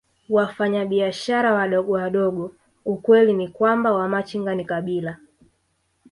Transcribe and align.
Wafanyabiashara 0.29 1.53
wadogowadogo 1.53 2.51
Ukweli 2.85 3.33
ni 3.33 3.47
kwamba 3.47 3.91
Wamachinga 3.91 4.55
ni 4.55 4.65
kabila 4.65 5.17